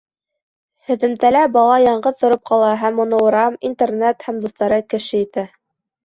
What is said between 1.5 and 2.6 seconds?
бала яңғыҙ тороп